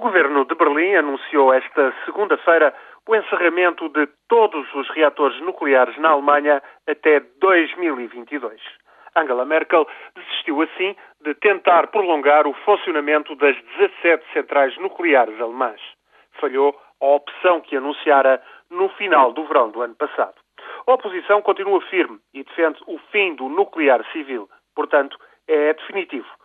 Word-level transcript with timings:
O 0.00 0.02
governo 0.02 0.46
de 0.46 0.54
Berlim 0.54 0.94
anunciou 0.94 1.52
esta 1.52 1.92
segunda-feira 2.06 2.74
o 3.06 3.14
encerramento 3.14 3.86
de 3.90 4.08
todos 4.30 4.66
os 4.74 4.88
reatores 4.88 5.38
nucleares 5.42 5.94
na 5.98 6.08
Alemanha 6.08 6.62
até 6.88 7.20
2022. 7.38 8.58
Angela 9.14 9.44
Merkel 9.44 9.86
desistiu 10.16 10.62
assim 10.62 10.96
de 11.20 11.34
tentar 11.34 11.88
prolongar 11.88 12.46
o 12.46 12.54
funcionamento 12.64 13.36
das 13.36 13.54
17 13.76 14.24
centrais 14.32 14.74
nucleares 14.78 15.38
alemãs. 15.38 15.82
Falhou 16.40 16.74
a 16.98 17.06
opção 17.06 17.60
que 17.60 17.76
anunciara 17.76 18.42
no 18.70 18.88
final 18.88 19.34
do 19.34 19.44
verão 19.44 19.68
do 19.68 19.82
ano 19.82 19.96
passado. 19.96 20.36
A 20.86 20.94
oposição 20.94 21.42
continua 21.42 21.78
firme 21.82 22.18
e 22.32 22.42
defende 22.42 22.80
o 22.86 22.96
fim 23.12 23.34
do 23.34 23.50
nuclear 23.50 24.02
civil. 24.12 24.48
Portanto, 24.74 25.18
é 25.46 25.74
definitivo. 25.74 26.39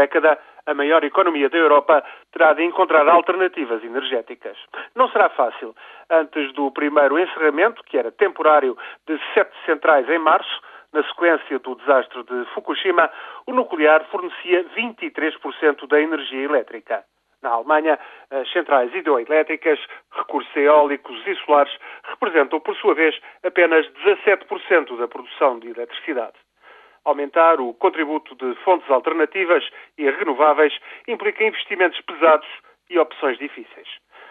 Década, 0.00 0.38
a 0.64 0.72
maior 0.72 1.04
economia 1.04 1.50
da 1.50 1.58
Europa 1.58 2.02
terá 2.32 2.54
de 2.54 2.62
encontrar 2.64 3.06
alternativas 3.06 3.84
energéticas. 3.84 4.56
Não 4.94 5.10
será 5.10 5.28
fácil. 5.28 5.74
Antes 6.08 6.54
do 6.54 6.70
primeiro 6.70 7.18
encerramento, 7.18 7.84
que 7.84 7.98
era 7.98 8.10
temporário, 8.10 8.78
de 9.06 9.20
sete 9.34 9.52
centrais 9.66 10.08
em 10.08 10.18
março, 10.18 10.62
na 10.90 11.02
sequência 11.04 11.58
do 11.58 11.74
desastre 11.74 12.22
de 12.22 12.46
Fukushima, 12.54 13.10
o 13.46 13.52
nuclear 13.52 14.02
fornecia 14.06 14.64
23% 14.74 15.86
da 15.86 16.00
energia 16.00 16.44
elétrica. 16.44 17.04
Na 17.42 17.50
Alemanha, 17.50 17.98
as 18.30 18.50
centrais 18.52 18.94
hidroelétricas, 18.94 19.78
recursos 20.12 20.56
eólicos 20.56 21.26
e 21.26 21.34
solares 21.44 21.76
representam, 22.04 22.58
por 22.60 22.74
sua 22.76 22.94
vez, 22.94 23.14
apenas 23.44 23.86
17% 24.06 24.96
da 24.96 25.06
produção 25.06 25.58
de 25.58 25.68
eletricidade. 25.68 26.38
Aumentar 27.04 27.60
o 27.60 27.72
contributo 27.74 28.34
de 28.34 28.54
fontes 28.62 28.90
alternativas 28.90 29.64
e 29.96 30.10
renováveis 30.10 30.72
implica 31.08 31.44
investimentos 31.44 32.00
pesados 32.02 32.48
e 32.90 32.98
opções 32.98 33.38
difíceis. 33.38 33.88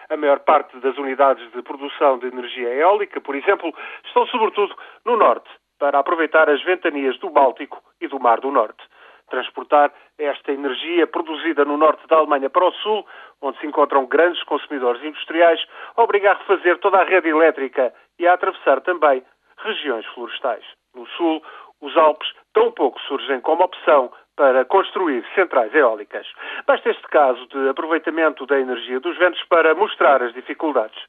A 0.10 0.18
maior 0.18 0.40
parte 0.40 0.78
das 0.80 0.98
unidades 0.98 1.52
de 1.52 1.62
produção 1.62 2.20
de 2.20 2.28
energia 2.28 2.70
eólica, 2.70 3.22
por 3.22 3.36
exemplo, 3.36 3.74
estão 4.06 4.26
sobretudo 4.28 4.76
no 5.06 5.18
norte, 5.18 5.50
para 5.80 6.00
aproveitar 6.00 6.50
as 6.50 6.62
ventanias 6.64 7.18
do 7.20 7.30
Báltico 7.30 7.82
e 8.02 8.08
do 8.08 8.20
Mar 8.20 8.40
do 8.42 8.52
Norte. 8.52 8.84
Transportar 9.30 9.94
esta 10.18 10.52
energia 10.52 11.08
produzida 11.08 11.64
no 11.64 11.78
norte 11.78 12.06
da 12.08 12.18
Alemanha 12.18 12.50
para 12.50 12.66
o 12.66 12.72
sul, 12.74 13.06
onde 13.42 13.60
se 13.60 13.68
encontram 13.68 14.06
grandes 14.08 14.44
consumidores 14.44 15.04
industriais, 15.04 15.64
obriga 15.96 16.32
a 16.32 16.34
refazer 16.36 16.78
toda 16.80 16.98
a 16.98 17.06
rede 17.06 17.30
elétrica 17.30 17.94
e 18.18 18.28
a 18.28 18.34
atravessar 18.34 18.82
também 18.82 19.24
regiões 19.60 20.06
florestais. 20.08 20.66
No 20.96 21.06
sul, 21.10 21.44
os 21.82 21.96
Alpes 21.96 22.34
tão 22.60 22.72
pouco 22.72 23.00
surgem 23.08 23.40
como 23.40 23.64
opção 23.64 24.12
para 24.36 24.66
construir 24.66 25.24
centrais 25.34 25.74
eólicas. 25.74 26.28
Basta 26.68 26.90
este 26.90 27.04
caso 27.04 27.48
de 27.48 27.70
aproveitamento 27.70 28.46
da 28.46 28.60
energia 28.60 29.00
dos 29.00 29.18
ventos 29.18 29.42
para 29.46 29.74
mostrar 29.74 30.22
as 30.22 30.34
dificuldades. 30.34 31.02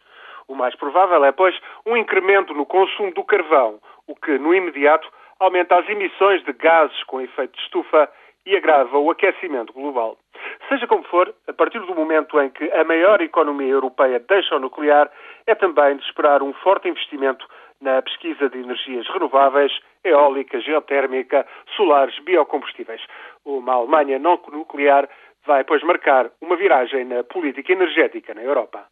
O 0.46 0.54
mais 0.54 0.76
provável 0.76 1.24
é, 1.24 1.32
pois, 1.32 1.58
um 1.84 1.96
incremento 1.96 2.54
no 2.54 2.64
consumo 2.64 3.12
do 3.14 3.24
carvão, 3.24 3.80
o 4.06 4.14
que, 4.14 4.38
no 4.38 4.54
imediato, 4.54 5.08
aumenta 5.40 5.74
as 5.76 5.88
emissões 5.88 6.40
de 6.44 6.52
gases 6.52 7.02
com 7.02 7.20
efeito 7.20 7.56
de 7.56 7.62
estufa 7.62 8.08
e 8.46 8.56
agrava 8.56 8.96
o 8.98 9.10
aquecimento 9.10 9.72
global. 9.72 10.16
Seja 10.68 10.86
como 10.86 11.02
for, 11.04 11.34
a 11.48 11.52
partir 11.52 11.80
do 11.80 11.94
momento 11.96 12.40
em 12.40 12.48
que 12.48 12.70
a 12.70 12.84
maior 12.84 13.20
economia 13.20 13.72
europeia 13.72 14.20
deixa 14.20 14.54
o 14.54 14.60
nuclear, 14.60 15.10
é 15.48 15.54
também 15.56 15.96
de 15.96 16.04
esperar 16.04 16.44
um 16.44 16.52
forte 16.52 16.88
investimento 16.88 17.44
na 17.81 18.03
pesquisa 18.03 18.48
de 18.48 18.59
energias 18.59 19.09
renováveis, 19.09 19.73
eólica, 20.05 20.61
geotérmica, 20.61 21.47
solares, 21.77 22.19
biocombustíveis. 22.20 23.00
Uma 23.45 23.75
Alemanha 23.75 24.19
não 24.19 24.39
nuclear 24.53 25.09
vai, 25.47 25.64
pois, 25.64 25.83
marcar 25.83 26.31
uma 26.41 26.56
viragem 26.56 27.05
na 27.05 27.25
política 27.25 27.73
energética 27.73 28.34
na 28.34 28.42
Europa. 28.42 28.86